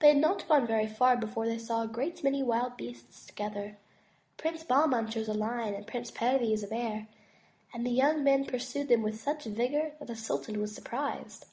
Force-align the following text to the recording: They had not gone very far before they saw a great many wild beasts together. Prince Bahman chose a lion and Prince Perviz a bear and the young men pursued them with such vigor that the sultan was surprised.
They 0.00 0.08
had 0.08 0.16
not 0.16 0.48
gone 0.48 0.66
very 0.66 0.88
far 0.88 1.16
before 1.16 1.46
they 1.46 1.56
saw 1.56 1.82
a 1.82 1.86
great 1.86 2.24
many 2.24 2.42
wild 2.42 2.76
beasts 2.76 3.24
together. 3.24 3.78
Prince 4.36 4.64
Bahman 4.64 5.06
chose 5.08 5.28
a 5.28 5.32
lion 5.32 5.74
and 5.74 5.86
Prince 5.86 6.10
Perviz 6.10 6.64
a 6.64 6.66
bear 6.66 7.06
and 7.72 7.86
the 7.86 7.90
young 7.92 8.24
men 8.24 8.46
pursued 8.46 8.88
them 8.88 9.02
with 9.02 9.20
such 9.20 9.44
vigor 9.44 9.92
that 10.00 10.08
the 10.08 10.16
sultan 10.16 10.60
was 10.60 10.74
surprised. 10.74 11.46